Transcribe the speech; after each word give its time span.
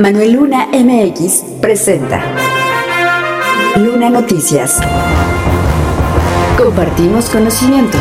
Manuel 0.00 0.30
Luna 0.34 0.68
MX 0.72 1.42
presenta 1.60 2.22
Luna 3.74 4.08
Noticias. 4.08 4.78
Compartimos 6.56 7.28
conocimiento. 7.28 7.98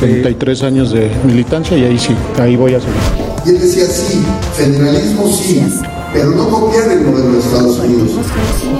33 0.00 0.62
años 0.64 0.92
de 0.92 1.10
militancia 1.24 1.78
y 1.78 1.84
ahí 1.84 1.98
sí, 1.98 2.14
ahí 2.38 2.56
voy 2.56 2.74
a 2.74 2.80
seguir. 2.80 2.94
Y 3.46 3.48
él 3.48 3.58
decía, 3.58 3.86
sí, 3.86 4.22
federalismo 4.52 5.26
sí, 5.28 5.62
pero 6.12 6.32
no 6.32 6.46
copiar 6.50 6.92
el 6.92 7.06
modelo 7.06 7.32
de 7.32 7.38
Estados 7.38 7.78
Unidos. 7.78 8.10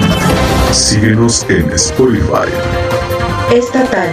Síguenos 0.72 1.46
en 1.48 1.70
Spotify. 1.72 2.48
Estatal. 3.52 4.10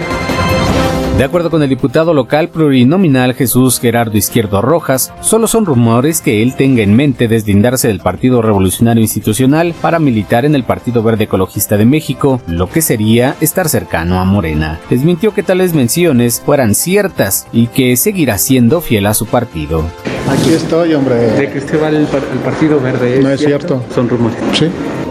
De 1.18 1.24
acuerdo 1.24 1.50
con 1.50 1.64
el 1.64 1.68
diputado 1.68 2.14
local 2.14 2.48
plurinominal 2.48 3.34
Jesús 3.34 3.80
Gerardo 3.80 4.16
Izquierdo 4.16 4.62
Rojas, 4.62 5.12
solo 5.20 5.48
son 5.48 5.66
rumores 5.66 6.20
que 6.20 6.44
él 6.44 6.54
tenga 6.54 6.84
en 6.84 6.94
mente 6.94 7.26
deslindarse 7.26 7.88
del 7.88 7.98
Partido 7.98 8.40
Revolucionario 8.40 9.02
Institucional 9.02 9.74
para 9.82 9.98
militar 9.98 10.44
en 10.44 10.54
el 10.54 10.62
Partido 10.62 11.02
Verde 11.02 11.24
Ecologista 11.24 11.76
de 11.76 11.86
México, 11.86 12.40
lo 12.46 12.70
que 12.70 12.82
sería 12.82 13.34
estar 13.40 13.68
cercano 13.68 14.20
a 14.20 14.24
Morena. 14.24 14.78
Desmintió 14.88 15.34
que 15.34 15.42
tales 15.42 15.74
menciones 15.74 16.40
fueran 16.40 16.76
ciertas 16.76 17.48
y 17.52 17.66
que 17.66 17.96
seguirá 17.96 18.38
siendo 18.38 18.80
fiel 18.80 19.06
a 19.06 19.14
su 19.14 19.26
partido. 19.26 19.82
Aquí 20.28 20.50
estoy, 20.50 20.94
hombre. 20.94 21.16
¿De 21.16 21.50
que 21.50 21.58
usted 21.58 21.82
va 21.82 21.88
al, 21.88 22.06
Partido 22.44 22.80
Verde? 22.80 23.18
no 23.20 23.30
es 23.30 23.40
cierto? 23.40 23.82
Son 23.92 24.08
rumores. 24.08 24.38
Sí. 24.52 24.66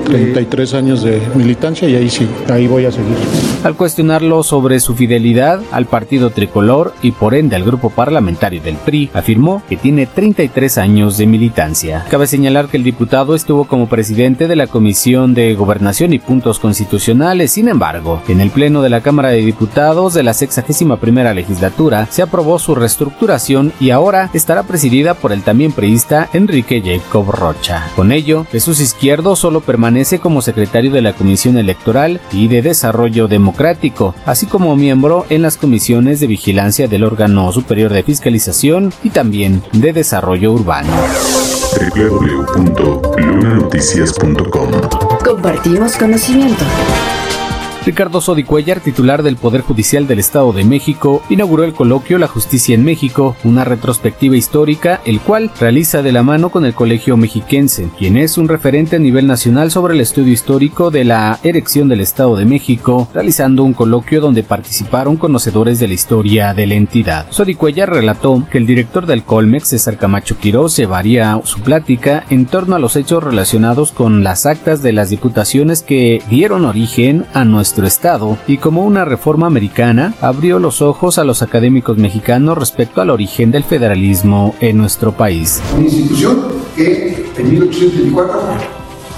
33 0.06 0.74
años 0.74 1.04
de 1.04 1.22
militancia 1.36 1.90
y 1.90 1.96
ahí 1.96 2.10
sí, 2.10 2.28
ahí 2.50 2.66
voy 2.66 2.86
a 2.86 2.92
seguir. 2.92 3.18
Al 3.68 3.76
cuestionarlo 3.76 4.44
sobre 4.44 4.80
su 4.80 4.96
fidelidad 4.96 5.60
al 5.74 5.88
partido 5.88 6.30
tricolor 6.30 6.94
y 7.02 7.12
por 7.12 7.36
ende 7.36 7.58
al 7.58 7.66
grupo 7.66 7.90
parlamentario 7.90 8.62
del 8.62 8.78
PRI, 8.78 9.10
afirmó 9.14 9.62
que 9.68 9.76
tiene 9.76 10.06
33 10.06 10.78
años 10.78 11.18
de 11.18 11.28
militancia. 11.28 12.06
Cabe 12.10 12.28
señalar 12.28 12.70
que 12.70 12.78
el 12.78 12.86
diputado 12.86 13.36
estuvo 13.36 13.66
como 13.66 13.90
presidente 13.90 14.48
de 14.48 14.56
la 14.56 14.68
Comisión 14.68 15.34
de 15.34 15.54
Gobernación 15.54 16.14
y 16.14 16.20
Puntos 16.20 16.60
Constitucionales, 16.60 17.52
sin 17.52 17.68
embargo, 17.68 18.22
en 18.30 18.40
el 18.40 18.52
Pleno 18.52 18.82
de 18.82 18.88
la 18.88 19.02
Cámara 19.02 19.32
de 19.32 19.42
Diputados 19.42 20.14
de 20.14 20.24
la 20.24 20.34
61 20.34 20.96
primera 20.96 21.34
legislatura 21.34 22.08
se 22.10 22.22
aprobó 22.22 22.60
su 22.60 22.74
reestructuración 22.74 23.74
y 23.82 23.90
ahora 23.90 24.30
estará 24.34 24.64
presidida 24.64 25.14
por 25.14 25.34
el 25.34 25.42
también 25.42 25.74
priista 25.74 26.30
Enrique 26.32 26.82
Jacob 26.82 27.32
Rocha. 27.32 27.90
Con 27.98 28.14
ello, 28.14 28.46
Jesús 28.50 28.80
Izquierdo 28.80 29.36
solo 29.36 29.60
permanece 29.60 30.20
como 30.20 30.42
secretario 30.42 30.90
de 30.90 31.02
la 31.02 31.12
Comisión 31.12 31.58
Electoral 31.58 32.22
y 32.32 32.48
de 32.48 32.62
Desarrollo 32.62 33.28
Democrático, 33.28 33.57
así 34.26 34.46
como 34.46 34.76
miembro 34.76 35.26
en 35.30 35.42
las 35.42 35.56
comisiones 35.58 36.20
de 36.20 36.28
vigilancia 36.28 36.88
del 36.88 37.04
órgano 37.04 37.52
superior 37.52 37.92
de 37.92 38.04
fiscalización 38.04 38.94
y 39.04 39.10
también 39.10 39.64
de 39.74 39.94
desarrollo 39.94 40.54
urbano. 40.54 40.94
www.lunanoticias.com 41.96 44.72
Compartimos 45.24 45.98
conocimiento. 45.98 46.64
Ricardo 47.88 48.20
Sodicuellar, 48.20 48.82
titular 48.82 49.24
del 49.24 49.38
Poder 49.38 49.62
Judicial 49.62 50.08
del 50.08 50.20
Estado 50.20 50.52
de 50.52 50.66
México, 50.66 51.24
inauguró 51.30 51.64
el 51.64 51.72
coloquio 51.72 52.18
La 52.18 52.28
Justicia 52.28 52.76
en 52.76 52.84
México, 52.84 53.38
una 53.46 53.64
retrospectiva 53.64 54.36
histórica, 54.36 55.00
el 55.06 55.22
cual 55.22 55.50
realiza 55.58 56.02
de 56.02 56.12
la 56.12 56.22
mano 56.22 56.50
con 56.50 56.66
el 56.66 56.74
Colegio 56.74 57.16
Mexiquense, 57.16 57.88
quien 57.98 58.18
es 58.18 58.38
un 58.38 58.50
referente 58.50 58.98
a 58.98 59.00
nivel 59.00 59.26
nacional 59.26 59.72
sobre 59.72 59.94
el 59.94 60.02
estudio 60.02 60.34
histórico 60.34 60.92
de 60.92 61.06
la 61.06 61.40
erección 61.44 61.88
del 61.88 62.02
Estado 62.02 62.36
de 62.36 62.44
México, 62.44 63.08
realizando 63.14 63.64
un 63.64 63.72
coloquio 63.72 64.20
donde 64.20 64.44
participaron 64.44 65.16
conocedores 65.16 65.80
de 65.80 65.88
la 65.88 65.94
historia 65.94 66.54
de 66.54 66.68
la 66.68 66.74
entidad. 66.74 67.28
Sodicuellar 67.30 67.90
relató 67.90 68.46
que 68.52 68.58
el 68.58 68.68
director 68.68 69.06
del 69.06 69.24
Colmex, 69.24 69.70
César 69.70 69.98
Camacho 69.98 70.38
Quirós, 70.38 70.76
llevaría 70.76 71.40
su 71.46 71.62
plática 71.62 72.26
en 72.30 72.48
torno 72.48 72.76
a 72.76 72.80
los 72.80 72.98
hechos 72.98 73.24
relacionados 73.24 73.94
con 73.94 74.26
las 74.26 74.46
actas 74.46 74.82
de 74.82 74.92
las 74.92 75.10
diputaciones 75.10 75.84
que 75.84 76.22
dieron 76.30 76.66
origen 76.66 77.26
a 77.34 77.46
nuestro 77.78 78.10
estado 78.10 78.40
y 78.48 78.58
como 78.58 78.84
una 78.86 79.06
reforma 79.06 79.46
americana 79.46 80.16
abrió 80.20 80.58
los 80.58 80.82
ojos 80.82 81.20
a 81.20 81.24
los 81.24 81.44
académicos 81.44 81.96
mexicanos 81.98 82.58
respecto 82.58 83.02
al 83.02 83.12
origen 83.12 83.52
del 83.52 83.64
federalismo 83.64 84.56
en 84.60 84.78
nuestro 84.78 85.12
país. 85.12 85.62
Una 85.76 85.86
institución 85.86 86.40
que 86.76 87.30
en 87.38 87.52
1824 87.52 88.40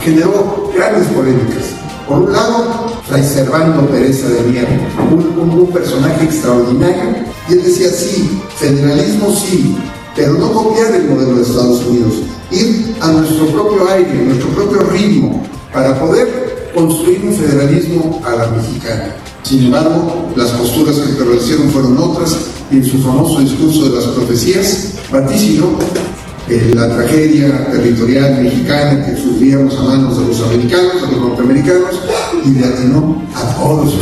generó 0.04 0.72
grandes 0.76 1.08
polémicas. 1.08 1.76
Por 2.06 2.20
un 2.20 2.34
lado, 2.34 2.90
Fray 3.08 3.24
Servando 3.24 3.88
Pereza 3.88 4.28
de 4.28 4.42
Mier, 4.42 4.68
un, 5.10 5.58
un, 5.58 5.72
personaje 5.72 6.26
extraordinario, 6.26 7.24
y 7.48 7.54
él 7.54 7.64
decía, 7.64 7.90
sí, 7.90 8.42
federalismo 8.58 9.32
sí, 9.32 9.78
pero 10.18 10.34
no 10.34 10.52
copiar 10.52 10.96
el 10.96 11.10
modelo 11.10 11.36
de 11.36 11.44
Estados 11.44 11.86
Unidos, 11.86 12.14
ir 12.52 12.98
a 13.00 13.08
nuestro 13.08 13.46
propio 13.46 13.90
aire, 13.90 14.14
nuestro 14.26 14.50
propio 14.50 14.82
ritmo, 14.90 15.44
para 15.72 15.98
poder 15.98 16.49
construir 16.80 17.22
un 17.26 17.34
federalismo 17.34 18.22
a 18.26 18.36
la 18.36 18.48
mexicana. 18.48 19.16
Sin 19.44 19.66
embargo, 19.66 20.32
las 20.36 20.50
posturas 20.52 20.96
que 20.98 21.14
prevalecieron 21.14 21.70
fueron 21.72 21.98
otras 21.98 22.38
y 22.72 22.78
en 22.78 22.86
su 22.86 23.00
famoso 23.00 23.40
discurso 23.42 23.90
de 23.90 23.96
las 23.96 24.06
profecías 24.06 24.94
vaticinó 25.12 25.72
eh, 26.48 26.72
la 26.74 26.88
tragedia 26.96 27.70
territorial 27.72 28.42
mexicana 28.44 29.06
que 29.06 29.22
sufríamos 29.22 29.76
a 29.78 29.82
manos 29.84 30.20
de 30.20 30.28
los 30.28 30.42
americanos, 30.42 31.02
de 31.02 31.16
los 31.16 31.20
norteamericanos, 31.20 32.00
y 32.46 32.64
a 32.64 33.56
todos 33.58 33.96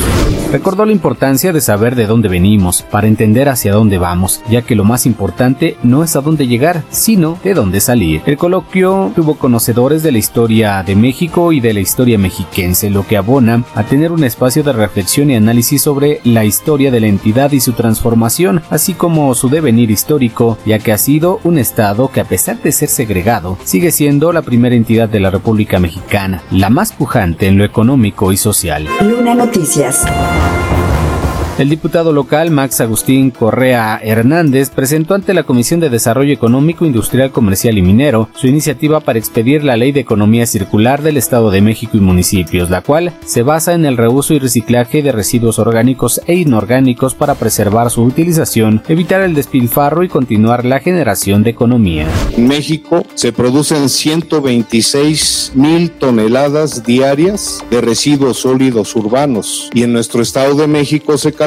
Recordó 0.52 0.86
la 0.86 0.94
importancia 0.94 1.52
de 1.52 1.60
saber 1.60 1.96
de 1.96 2.06
dónde 2.06 2.30
venimos 2.30 2.82
para 2.82 3.08
entender 3.08 3.50
hacia 3.50 3.74
dónde 3.74 3.98
vamos, 3.98 4.42
ya 4.50 4.62
que 4.62 4.76
lo 4.76 4.86
más 4.86 5.06
importante 5.06 5.76
no 5.84 6.06
es 6.06 6.16
a 6.16 6.22
dónde 6.22 6.48
llegar, 6.48 6.84
sino 6.90 7.38
de 7.44 7.54
dónde 7.54 7.82
salir. 7.82 8.22
El 8.26 8.38
coloquio 8.38 9.12
tuvo 9.14 9.36
conocedores 9.36 10.04
de 10.04 10.14
la 10.14 10.20
historia 10.20 10.84
de 10.84 10.96
México 10.96 11.52
y 11.52 11.60
de 11.60 11.74
la 11.74 11.82
historia 11.82 12.18
mexiquense, 12.18 12.90
lo 12.90 13.06
que 13.06 13.18
abona 13.18 13.66
a 13.76 13.84
tener 13.84 14.14
un 14.14 14.24
espacio 14.24 14.64
de 14.64 14.72
reflexión 14.72 15.30
y 15.30 15.36
análisis 15.36 15.82
sobre 15.82 16.22
la 16.24 16.46
historia 16.46 16.92
de 16.92 17.02
la 17.02 17.08
entidad 17.08 17.52
y 17.52 17.60
su 17.60 17.74
transformación, 17.74 18.62
así 18.70 18.94
como 18.94 19.36
su 19.36 19.50
devenir 19.50 19.92
histórico, 19.92 20.58
ya 20.66 20.80
que 20.80 20.94
ha 20.94 20.98
sido 20.98 21.42
un 21.44 21.58
estado 21.58 22.10
que 22.10 22.22
a 22.22 22.26
pesar 22.26 22.62
de 22.62 22.72
ser 22.72 22.88
segregado, 22.88 23.58
sigue 23.66 23.92
siendo 23.92 24.32
la 24.32 24.44
primera 24.44 24.76
entidad 24.76 25.10
de 25.10 25.20
la 25.20 25.30
República 25.30 25.78
Mexicana, 25.80 26.42
la 26.52 26.70
más 26.70 26.94
pujante 26.94 27.48
en 27.48 27.58
lo 27.58 27.66
económico 27.66 28.27
social. 28.36 28.86
Luna 29.02 29.34
Noticias. 29.34 30.06
El 31.58 31.70
diputado 31.70 32.14
local 32.14 32.52
Max 32.52 32.82
Agustín 32.82 33.32
Correa 33.32 34.00
Hernández 34.04 34.70
presentó 34.70 35.16
ante 35.16 35.34
la 35.34 35.42
Comisión 35.42 35.80
de 35.80 35.90
Desarrollo 35.90 36.32
Económico, 36.32 36.86
Industrial, 36.86 37.32
Comercial 37.32 37.80
y 37.80 37.82
Minero 37.82 38.30
su 38.36 38.46
iniciativa 38.46 39.00
para 39.00 39.18
expedir 39.18 39.64
la 39.64 39.76
Ley 39.76 39.92
de 39.92 40.02
Economía 40.02 40.46
Circular 40.46 41.02
del 41.02 41.18
Estado 41.18 41.50
de 41.50 41.62
México 41.62 41.98
y 41.98 42.00
municipios, 42.00 42.70
la 42.70 42.82
cual 42.84 43.12
se 43.26 43.42
basa 43.42 43.74
en 43.74 43.88
el 43.88 43.98
reuso 43.98 44.36
y 44.36 44.40
reciclaje 44.40 45.02
de 45.02 45.12
residuos 45.12 45.58
orgánicos 45.58 46.22
e 46.28 46.36
inorgánicos 46.36 47.16
para 47.16 47.34
preservar 47.34 47.90
su 47.90 48.04
utilización, 48.04 48.84
evitar 48.88 49.22
el 49.22 49.34
despilfarro 49.34 50.04
y 50.04 50.10
continuar 50.10 50.64
la 50.64 50.80
generación 50.80 51.42
de 51.42 51.50
economía. 51.50 52.08
En 52.38 52.48
México 52.48 53.04
se 53.16 53.34
producen 53.34 53.90
126 53.90 55.54
mil 55.56 55.90
toneladas 55.90 56.84
diarias 56.84 57.66
de 57.72 57.82
residuos 57.82 58.38
sólidos 58.38 58.96
urbanos 58.96 59.72
y 59.74 59.82
en 59.82 59.92
nuestro 59.92 60.22
Estado 60.22 60.54
de 60.54 60.68
México 60.68 61.18
se 61.18 61.34
calcula 61.34 61.47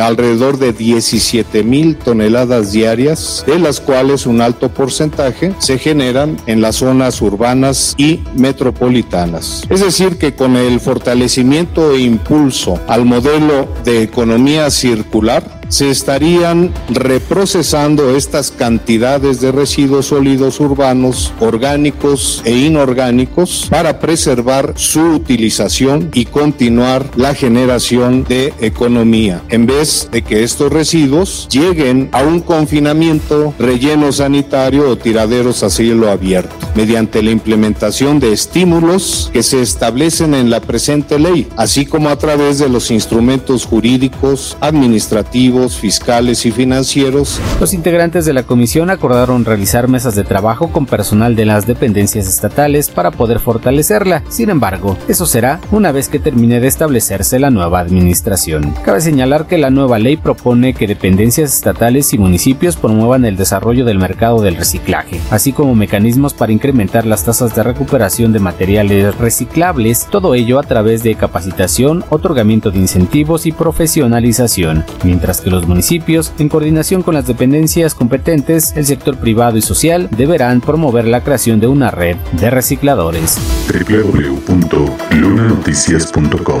alrededor 0.00 0.58
de 0.58 0.72
17 0.72 1.62
mil 1.62 1.96
toneladas 1.96 2.72
diarias, 2.72 3.44
de 3.46 3.58
las 3.58 3.80
cuales 3.80 4.26
un 4.26 4.40
alto 4.40 4.68
porcentaje 4.68 5.54
se 5.58 5.78
generan 5.78 6.36
en 6.46 6.60
las 6.60 6.76
zonas 6.76 7.20
urbanas 7.20 7.94
y 7.96 8.20
metropolitanas. 8.34 9.62
Es 9.68 9.80
decir, 9.80 10.18
que 10.18 10.34
con 10.34 10.56
el 10.56 10.80
fortalecimiento 10.80 11.92
e 11.92 12.00
impulso 12.00 12.80
al 12.88 13.04
modelo 13.04 13.68
de 13.84 14.02
economía 14.02 14.70
circular, 14.70 15.57
se 15.68 15.90
estarían 15.90 16.72
reprocesando 16.88 18.16
estas 18.16 18.50
cantidades 18.50 19.40
de 19.40 19.52
residuos 19.52 20.06
sólidos 20.06 20.60
urbanos, 20.60 21.32
orgánicos 21.40 22.42
e 22.44 22.52
inorgánicos 22.56 23.66
para 23.70 23.98
preservar 23.98 24.74
su 24.76 25.00
utilización 25.00 26.10
y 26.12 26.26
continuar 26.26 27.06
la 27.16 27.34
generación 27.34 28.24
de 28.24 28.52
economía, 28.60 29.42
en 29.48 29.66
vez 29.66 30.08
de 30.10 30.22
que 30.22 30.42
estos 30.42 30.72
residuos 30.72 31.48
lleguen 31.50 32.08
a 32.12 32.22
un 32.22 32.40
confinamiento, 32.40 33.54
relleno 33.58 34.12
sanitario 34.12 34.88
o 34.88 34.96
tiraderos 34.96 35.62
a 35.62 35.70
cielo 35.70 36.10
abierto. 36.10 36.67
Mediante 36.78 37.24
la 37.24 37.32
implementación 37.32 38.20
de 38.20 38.32
estímulos 38.32 39.30
que 39.32 39.42
se 39.42 39.60
establecen 39.60 40.32
en 40.32 40.48
la 40.48 40.60
presente 40.60 41.18
ley, 41.18 41.48
así 41.56 41.84
como 41.84 42.08
a 42.08 42.14
través 42.14 42.60
de 42.60 42.68
los 42.68 42.92
instrumentos 42.92 43.66
jurídicos, 43.66 44.56
administrativos, 44.60 45.76
fiscales 45.76 46.46
y 46.46 46.52
financieros. 46.52 47.40
Los 47.58 47.74
integrantes 47.74 48.26
de 48.26 48.32
la 48.32 48.44
comisión 48.44 48.90
acordaron 48.90 49.44
realizar 49.44 49.88
mesas 49.88 50.14
de 50.14 50.22
trabajo 50.22 50.70
con 50.70 50.86
personal 50.86 51.34
de 51.34 51.46
las 51.46 51.66
dependencias 51.66 52.28
estatales 52.28 52.90
para 52.90 53.10
poder 53.10 53.40
fortalecerla. 53.40 54.22
Sin 54.28 54.48
embargo, 54.48 54.96
eso 55.08 55.26
será 55.26 55.60
una 55.72 55.90
vez 55.90 56.08
que 56.08 56.20
termine 56.20 56.60
de 56.60 56.68
establecerse 56.68 57.40
la 57.40 57.50
nueva 57.50 57.80
administración. 57.80 58.72
Cabe 58.84 59.00
señalar 59.00 59.48
que 59.48 59.58
la 59.58 59.70
nueva 59.70 59.98
ley 59.98 60.16
propone 60.16 60.74
que 60.74 60.86
dependencias 60.86 61.52
estatales 61.52 62.12
y 62.12 62.18
municipios 62.18 62.76
promuevan 62.76 63.24
el 63.24 63.36
desarrollo 63.36 63.84
del 63.84 63.98
mercado 63.98 64.42
del 64.42 64.54
reciclaje, 64.54 65.20
así 65.32 65.52
como 65.52 65.74
mecanismos 65.74 66.34
para 66.34 66.52
incrementar 66.52 66.67
las 67.04 67.24
tasas 67.24 67.54
de 67.54 67.62
recuperación 67.62 68.32
de 68.32 68.40
materiales 68.40 69.16
reciclables, 69.16 70.06
todo 70.10 70.34
ello 70.34 70.58
a 70.58 70.62
través 70.62 71.02
de 71.02 71.14
capacitación, 71.14 72.04
otorgamiento 72.10 72.70
de 72.70 72.78
incentivos 72.78 73.46
y 73.46 73.52
profesionalización, 73.52 74.84
mientras 75.04 75.40
que 75.40 75.50
los 75.50 75.66
municipios, 75.66 76.32
en 76.38 76.48
coordinación 76.48 77.02
con 77.02 77.14
las 77.14 77.26
dependencias 77.26 77.94
competentes, 77.94 78.76
el 78.76 78.86
sector 78.86 79.16
privado 79.16 79.56
y 79.56 79.62
social, 79.62 80.08
deberán 80.10 80.60
promover 80.60 81.06
la 81.06 81.22
creación 81.22 81.60
de 81.60 81.68
una 81.68 81.90
red 81.90 82.16
de 82.32 82.50
recicladores. 82.50 83.38
www.lunanoticias.com 83.72 86.60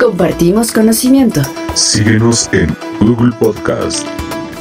Compartimos 0.00 0.72
conocimiento. 0.72 1.42
Síguenos 1.74 2.48
en 2.52 2.74
Google 3.00 3.32
Podcast. 3.38 4.06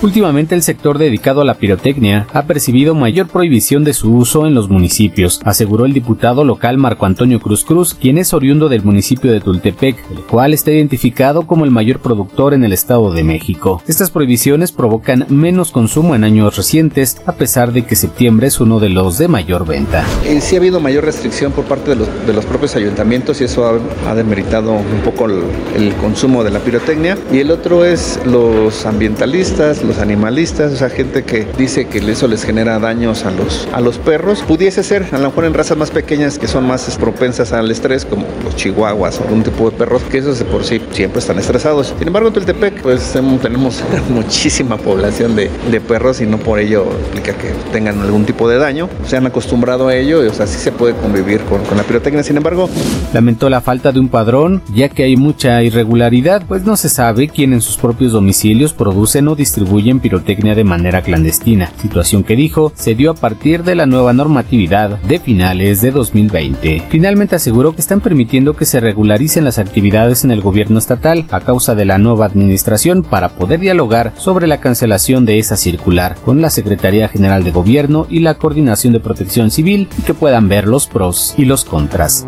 Últimamente 0.01 0.56
el 0.56 0.63
sector 0.63 0.98
dedicado 0.98 1.42
a 1.42 1.46
la 1.46 1.56
pirotecnia 1.56 2.25
ha 2.31 2.44
percibido 2.44 2.96
mayor 2.96 3.28
prohibición 3.28 3.84
de 3.84 3.92
su 3.92 4.16
uso 4.16 4.48
en 4.48 4.56
los 4.56 4.69
municipios, 4.69 5.42
aseguró 5.44 5.84
el 5.84 5.92
diputado 5.92 6.46
local 6.46 6.78
Marco 6.78 7.06
Antonio 7.06 7.42
Cruz 7.42 7.66
Cruz, 7.66 7.94
quien 7.96 8.18
es 8.18 8.34
oriundo 8.34 8.69
del 8.69 8.81
municipio 8.81 9.30
de 9.30 9.42
Tultepec, 9.42 9.98
el 10.10 10.24
cual 10.24 10.54
está 10.54 10.72
identificado 10.72 11.46
como 11.46 11.66
el 11.66 11.72
mayor 11.72 12.00
productor 12.00 12.54
en 12.54 12.63
el 12.63 12.72
Estado 12.72 13.12
de 13.12 13.25
México. 13.25 13.84
Estas 13.90 14.10
prohibiciones 14.10 14.72
provocan 14.72 15.25
menos 15.28 15.72
consumo 15.72 16.16
en 16.16 16.24
años 16.24 16.56
recientes, 16.56 17.18
a 17.25 17.34
pesar 17.34 17.74
de 17.74 17.86
que 17.86 17.98
septiembre 17.98 18.48
es 18.48 18.62
uno 18.62 18.80
de 18.80 18.88
los 18.88 19.18
de 19.18 19.28
mayor 19.28 19.68
venta. 19.68 20.06
Sí 20.40 20.56
ha 20.56 20.60
habido 20.60 20.80
mayor 20.80 21.04
restricción 21.04 21.51
por 21.51 21.66
parte 21.66 21.92
de 21.92 21.98
los, 22.34 22.46
propios 22.46 22.78
ayuntamientos 22.78 23.42
y 23.42 23.44
eso 23.44 23.66
ha, 23.66 24.10
ha 24.10 24.16
demeritado 24.16 24.72
un 24.72 25.01
poco 25.04 25.25
el, 25.25 25.44
el 25.75 25.94
consumo 25.96 26.46
de 26.46 26.51
la 26.51 26.60
pirotecnia. 26.60 27.18
Y 27.34 27.40
el 27.40 27.51
otro 27.51 27.84
es 27.84 28.18
los 28.25 28.86
ambientalistas, 28.86 29.84
los 29.89 29.97
animalistas, 29.97 30.71
o 30.71 30.75
sea, 30.75 30.89
gente 30.89 31.24
que 31.24 31.47
dice 31.57 31.88
que 31.88 31.97
eso 31.97 32.27
les 32.27 32.44
genera 32.44 32.80
daños 32.80 33.25
a 33.25 33.31
los, 33.31 33.68
a 33.74 33.81
los 33.81 33.97
perros. 33.97 34.44
Pudiese 34.44 34.83
ser, 34.83 35.07
a 35.12 35.18
lo 35.18 35.30
mejor 35.30 35.45
en 35.45 35.53
razas 35.56 35.77
más 35.77 35.89
pequeñas 35.89 36.38
que 36.38 36.47
son 36.47 36.68
más 36.68 36.95
propensas 36.97 37.51
al 37.53 37.69
estrés, 37.71 38.06
como 38.06 38.25
los 38.44 38.56
chihuahuas 38.56 39.19
o 39.19 39.24
algún 39.24 39.44
tipo 39.44 39.69
de 39.69 39.75
perros, 39.75 40.03
que 40.03 40.19
esos 40.19 40.38
de 40.38 40.45
por 40.45 40.63
sí 40.63 40.80
siempre 40.91 41.19
están 41.19 41.39
estresados. 41.39 41.94
Sin 41.97 42.07
embargo, 42.07 42.27
en 42.27 42.36
Tultepec, 42.36 42.81
pues 42.83 43.13
tenemos 43.41 43.83
muchísima 44.09 44.77
población 44.77 45.36
de, 45.36 45.50
de 45.71 45.81
perros 45.81 46.21
y 46.21 46.27
no 46.27 46.38
por 46.38 46.59
ello 46.59 46.86
implica 47.07 47.33
que 47.33 47.51
tengan 47.71 48.00
algún 48.00 48.25
tipo 48.25 48.47
de 48.47 48.59
daño. 48.59 48.89
Se 49.07 49.18
han 49.18 49.25
acostumbrado 49.25 49.88
a 49.88 49.95
ello 49.95 50.24
y, 50.24 50.27
o 50.27 50.33
sea, 50.33 50.45
sí 50.45 50.59
se 50.59 50.71
puede 50.71 50.94
convivir 50.94 51.41
con, 51.41 51.63
con 51.63 51.77
la 51.77 51.83
pirotecnia. 51.83 52.21
Sin 52.21 52.38
embargo, 52.38 52.69
lamentó 53.12 53.50
la 53.50 53.62
falta 53.62 53.91
de 53.91 54.00
un 54.00 54.09
padrón, 54.09 54.62
ya 54.71 54.89
que 54.89 55.03
hay 55.03 55.18
mucha 55.18 55.63
irregularidad, 55.63 56.44
pues 56.47 56.63
no 56.63 56.77
se 56.77 56.89
sabe 56.89 57.27
quién 57.27 57.53
en 57.53 57.62
sus 57.62 57.77
propios 57.77 58.12
domicilios 58.12 58.74
producen 58.74 59.27
o 59.27 59.36
distribuyen 59.80 60.00
pirotecnia 60.00 60.56
de 60.56 60.64
manera 60.64 61.02
clandestina, 61.02 61.72
situación 61.80 62.24
que 62.24 62.36
dijo 62.36 62.74
se 62.76 62.96
dio 62.96 63.12
a 63.12 63.14
partir 63.14 63.64
de 63.64 63.76
la 63.76 63.86
nueva 63.86 64.12
normatividad 64.14 65.00
de 65.04 65.20
finales 65.20 65.81
de 65.81 65.92
2020. 65.92 66.84
Finalmente 66.90 67.36
aseguró 67.36 67.74
que 67.74 67.81
están 67.81 68.02
permitiendo 68.02 68.56
que 68.56 68.66
se 68.66 68.80
regularicen 68.81 69.46
las 69.46 69.58
actividades 69.58 70.26
en 70.26 70.31
el 70.31 70.42
gobierno 70.42 70.80
estatal 70.80 71.26
a 71.31 71.40
causa 71.42 71.76
de 71.76 71.86
la 71.86 71.98
nueva 71.98 72.26
administración 72.26 73.04
para 73.04 73.30
poder 73.30 73.62
dialogar 73.62 74.12
sobre 74.18 74.48
la 74.48 74.60
cancelación 74.60 75.26
de 75.26 75.40
esa 75.40 75.56
circular 75.56 76.18
con 76.25 76.42
la 76.42 76.50
Secretaría 76.50 77.08
General 77.08 77.44
de 77.44 77.52
Gobierno 77.52 78.06
y 78.10 78.20
la 78.20 78.34
Coordinación 78.36 78.92
de 78.94 79.00
Protección 79.00 79.50
Civil 79.52 79.88
y 79.98 80.02
que 80.02 80.14
puedan 80.14 80.50
ver 80.50 80.68
los 80.68 80.88
pros 80.88 81.36
y 81.38 81.46
los 81.46 81.64
contras. 81.64 82.28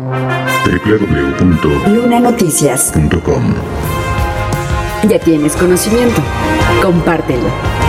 Lunanoticias.com 1.86 3.54
Ya 5.08 5.18
tienes 5.18 5.56
conocimiento. 5.56 6.22
Compártelo. 6.82 7.81